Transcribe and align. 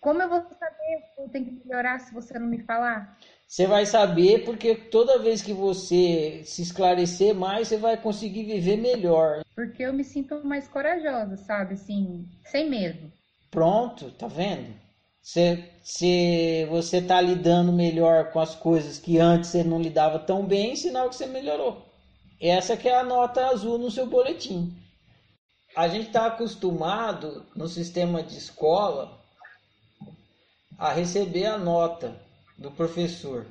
Como 0.00 0.22
eu 0.22 0.28
vou 0.30 0.40
saber 0.40 1.14
que 1.14 1.20
eu 1.20 1.28
tenho 1.28 1.44
que 1.44 1.66
melhorar 1.66 1.98
se 2.00 2.14
você 2.14 2.38
não 2.38 2.46
me 2.46 2.62
falar? 2.62 3.18
Você 3.46 3.66
vai 3.66 3.84
saber 3.84 4.44
porque 4.44 4.74
toda 4.74 5.18
vez 5.18 5.42
que 5.42 5.52
você 5.52 6.40
se 6.44 6.62
esclarecer 6.62 7.34
mais, 7.34 7.68
você 7.68 7.76
vai 7.76 7.98
conseguir 7.98 8.44
viver 8.44 8.78
melhor. 8.78 9.42
Porque 9.54 9.82
eu 9.82 9.92
me 9.92 10.02
sinto 10.02 10.42
mais 10.42 10.66
corajosa, 10.66 11.36
sabe? 11.36 11.74
Assim, 11.74 12.26
sem 12.46 12.70
medo. 12.70 13.12
Pronto, 13.50 14.10
tá 14.12 14.26
vendo? 14.26 14.72
Se, 15.20 15.62
se 15.82 16.64
você 16.70 17.02
tá 17.02 17.20
lidando 17.20 17.70
melhor 17.70 18.30
com 18.32 18.40
as 18.40 18.54
coisas 18.54 18.98
que 18.98 19.18
antes 19.18 19.50
você 19.50 19.62
não 19.62 19.82
lidava 19.82 20.18
tão 20.18 20.46
bem, 20.46 20.76
sinal 20.76 21.10
que 21.10 21.16
você 21.16 21.26
melhorou. 21.26 21.84
Essa 22.40 22.74
que 22.74 22.88
é 22.88 22.98
a 22.98 23.04
nota 23.04 23.48
azul 23.48 23.76
no 23.76 23.90
seu 23.90 24.06
boletim. 24.06 24.74
A 25.76 25.88
gente 25.88 26.06
está 26.06 26.26
acostumado 26.26 27.44
no 27.54 27.68
sistema 27.68 28.22
de 28.22 28.38
escola 28.38 29.19
a 30.80 30.94
receber 30.94 31.44
a 31.44 31.58
nota 31.58 32.18
do 32.56 32.70
professor. 32.70 33.46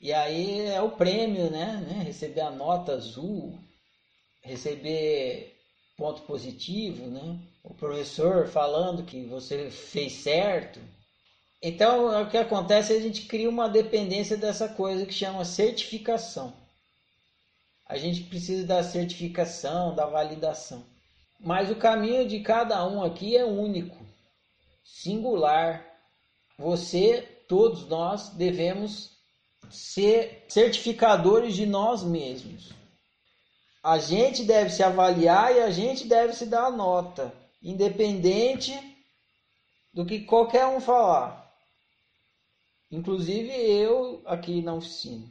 E 0.00 0.10
aí 0.10 0.62
é 0.62 0.80
o 0.80 0.90
prêmio, 0.90 1.50
né? 1.50 1.84
né? 1.86 2.02
Receber 2.02 2.40
a 2.40 2.50
nota 2.50 2.92
azul, 2.92 3.58
receber 4.40 5.54
ponto 5.98 6.22
positivo, 6.22 7.08
né? 7.08 7.38
O 7.62 7.74
professor 7.74 8.48
falando 8.48 9.04
que 9.04 9.26
você 9.26 9.70
fez 9.70 10.14
certo. 10.14 10.80
Então, 11.60 12.22
o 12.22 12.30
que 12.30 12.38
acontece 12.38 12.94
é 12.94 12.96
a 12.96 13.02
gente 13.02 13.26
cria 13.26 13.50
uma 13.50 13.68
dependência 13.68 14.36
dessa 14.36 14.66
coisa 14.66 15.04
que 15.04 15.12
chama 15.12 15.44
certificação. 15.44 16.54
A 17.86 17.98
gente 17.98 18.22
precisa 18.22 18.66
da 18.66 18.82
certificação, 18.82 19.94
da 19.94 20.06
validação. 20.06 20.86
Mas 21.38 21.70
o 21.70 21.76
caminho 21.76 22.26
de 22.26 22.40
cada 22.40 22.86
um 22.88 23.02
aqui 23.02 23.36
é 23.36 23.44
único, 23.44 23.98
singular. 24.82 25.95
Você 26.58 27.22
todos 27.48 27.86
nós 27.88 28.30
devemos 28.30 29.16
ser 29.70 30.44
certificadores 30.48 31.54
de 31.54 31.66
nós 31.66 32.02
mesmos. 32.02 32.72
A 33.82 33.98
gente 33.98 34.44
deve 34.44 34.70
se 34.70 34.82
avaliar 34.82 35.54
e 35.54 35.60
a 35.60 35.70
gente 35.70 36.06
deve 36.06 36.32
se 36.32 36.46
dar 36.46 36.70
nota, 36.70 37.32
independente 37.62 38.74
do 39.92 40.04
que 40.04 40.20
qualquer 40.20 40.66
um 40.66 40.80
falar. 40.80 41.46
Inclusive 42.90 43.50
eu 43.50 44.22
aqui 44.26 44.62
na 44.62 44.74
oficina. 44.74 45.30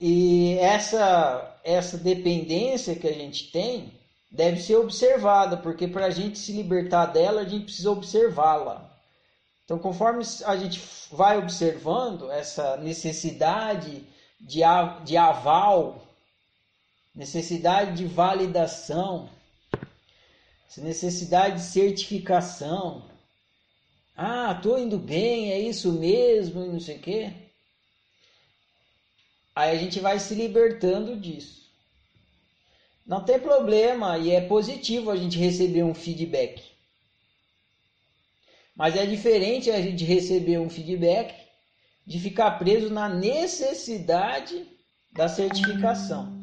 E 0.00 0.54
essa, 0.58 1.60
essa 1.62 1.96
dependência 1.96 2.96
que 2.96 3.06
a 3.06 3.12
gente 3.12 3.50
tem 3.52 3.92
deve 4.30 4.60
ser 4.60 4.76
observada, 4.76 5.56
porque 5.56 5.86
para 5.86 6.06
a 6.06 6.10
gente 6.10 6.38
se 6.38 6.52
libertar 6.52 7.06
dela, 7.06 7.42
a 7.42 7.48
gente 7.48 7.66
precisa 7.66 7.90
observá-la. 7.90 8.91
Então, 9.64 9.78
conforme 9.78 10.24
a 10.44 10.56
gente 10.56 10.82
vai 11.10 11.38
observando 11.38 12.30
essa 12.30 12.76
necessidade 12.78 14.04
de, 14.40 14.60
de 15.04 15.16
aval, 15.16 16.06
necessidade 17.14 17.96
de 17.96 18.06
validação, 18.06 19.28
essa 20.68 20.80
necessidade 20.80 21.56
de 21.56 21.62
certificação, 21.62 23.04
ah, 24.16 24.52
estou 24.56 24.78
indo 24.78 24.98
bem, 24.98 25.52
é 25.52 25.60
isso 25.60 25.92
mesmo, 25.92 26.64
e 26.64 26.68
não 26.68 26.80
sei 26.80 26.96
o 26.96 27.00
quê. 27.00 27.32
Aí 29.54 29.76
a 29.76 29.78
gente 29.78 30.00
vai 30.00 30.18
se 30.18 30.34
libertando 30.34 31.16
disso. 31.16 31.62
Não 33.06 33.24
tem 33.24 33.38
problema 33.38 34.16
e 34.18 34.30
é 34.30 34.40
positivo 34.40 35.10
a 35.10 35.16
gente 35.16 35.38
receber 35.38 35.82
um 35.82 35.94
feedback. 35.94 36.71
Mas 38.82 38.96
é 38.96 39.06
diferente 39.06 39.70
a 39.70 39.80
gente 39.80 40.02
receber 40.02 40.58
um 40.58 40.68
feedback 40.68 41.36
de 42.04 42.18
ficar 42.18 42.58
preso 42.58 42.90
na 42.90 43.08
necessidade 43.08 44.66
da 45.12 45.28
certificação. 45.28 46.36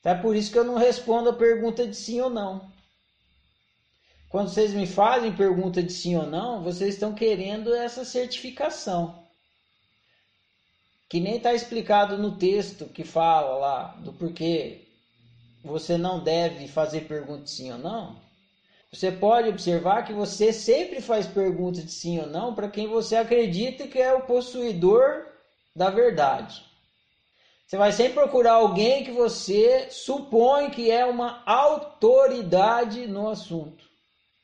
Então 0.00 0.12
é 0.12 0.14
por 0.14 0.34
isso 0.34 0.50
que 0.50 0.58
eu 0.58 0.64
não 0.64 0.76
respondo 0.76 1.28
a 1.28 1.34
pergunta 1.34 1.86
de 1.86 1.94
sim 1.94 2.22
ou 2.22 2.30
não. 2.30 2.72
Quando 4.30 4.48
vocês 4.48 4.72
me 4.72 4.86
fazem 4.86 5.36
pergunta 5.36 5.82
de 5.82 5.92
sim 5.92 6.16
ou 6.16 6.26
não, 6.26 6.62
vocês 6.62 6.94
estão 6.94 7.14
querendo 7.14 7.74
essa 7.74 8.02
certificação. 8.02 9.22
Que 11.10 11.20
nem 11.20 11.36
está 11.36 11.52
explicado 11.52 12.16
no 12.16 12.38
texto 12.38 12.86
que 12.86 13.04
fala 13.04 13.58
lá 13.58 13.88
do 13.98 14.14
porquê 14.14 14.88
você 15.62 15.98
não 15.98 16.24
deve 16.24 16.66
fazer 16.68 17.02
pergunta 17.02 17.42
de 17.42 17.50
sim 17.50 17.70
ou 17.70 17.78
não. 17.78 18.27
Você 18.92 19.12
pode 19.12 19.50
observar 19.50 20.04
que 20.04 20.12
você 20.12 20.52
sempre 20.52 21.00
faz 21.00 21.26
perguntas 21.26 21.84
de 21.84 21.92
sim 21.92 22.18
ou 22.18 22.26
não 22.26 22.54
para 22.54 22.68
quem 22.68 22.86
você 22.86 23.16
acredita 23.16 23.86
que 23.86 23.98
é 23.98 24.14
o 24.14 24.22
possuidor 24.22 25.26
da 25.76 25.90
verdade. 25.90 26.64
Você 27.66 27.76
vai 27.76 27.92
sempre 27.92 28.14
procurar 28.14 28.54
alguém 28.54 29.04
que 29.04 29.10
você 29.10 29.88
supõe 29.90 30.70
que 30.70 30.90
é 30.90 31.04
uma 31.04 31.42
autoridade 31.44 33.06
no 33.06 33.28
assunto. 33.28 33.84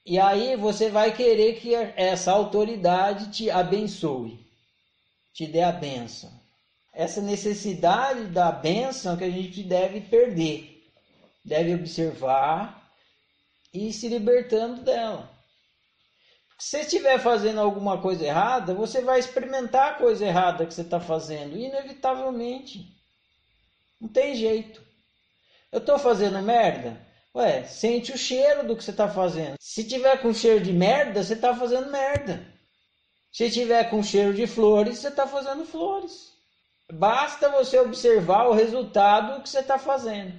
E 0.04 0.18
aí 0.18 0.56
você 0.56 0.90
vai 0.90 1.16
querer 1.16 1.58
que 1.58 1.74
essa 1.74 2.30
autoridade 2.30 3.30
te 3.30 3.50
abençoe, 3.50 4.38
te 5.32 5.46
dê 5.46 5.62
a 5.62 5.72
benção. 5.72 6.30
Essa 6.92 7.22
necessidade 7.22 8.26
da 8.26 8.52
benção 8.52 9.16
que 9.16 9.24
a 9.24 9.30
gente 9.30 9.62
deve 9.62 10.02
perder. 10.02 10.84
Deve 11.42 11.74
observar 11.74 12.83
e 13.74 13.92
se 13.92 14.08
libertando 14.08 14.82
dela. 14.82 15.28
Se 16.56 16.70
você 16.70 16.80
estiver 16.82 17.18
fazendo 17.18 17.60
alguma 17.60 18.00
coisa 18.00 18.24
errada, 18.24 18.72
você 18.72 19.02
vai 19.02 19.18
experimentar 19.18 19.92
a 19.92 19.94
coisa 19.94 20.24
errada 20.24 20.64
que 20.64 20.72
você 20.72 20.82
está 20.82 21.00
fazendo, 21.00 21.58
inevitavelmente. 21.58 22.86
Não 24.00 24.08
tem 24.08 24.36
jeito. 24.36 24.80
Eu 25.72 25.80
estou 25.80 25.98
fazendo 25.98 26.40
merda? 26.40 27.04
Ué, 27.34 27.64
sente 27.64 28.12
o 28.12 28.18
cheiro 28.18 28.64
do 28.64 28.76
que 28.76 28.84
você 28.84 28.92
está 28.92 29.08
fazendo. 29.08 29.56
Se 29.58 29.82
tiver 29.82 30.16
com 30.22 30.32
cheiro 30.32 30.62
de 30.62 30.72
merda, 30.72 31.24
você 31.24 31.34
está 31.34 31.52
fazendo 31.54 31.90
merda. 31.90 32.46
Se 33.32 33.50
tiver 33.50 33.90
com 33.90 34.00
cheiro 34.00 34.32
de 34.32 34.46
flores, 34.46 34.98
você 34.98 35.08
está 35.08 35.26
fazendo 35.26 35.66
flores. 35.66 36.32
Basta 36.92 37.48
você 37.48 37.80
observar 37.80 38.46
o 38.46 38.52
resultado 38.52 39.42
que 39.42 39.48
você 39.48 39.58
está 39.58 39.76
fazendo. 39.76 40.32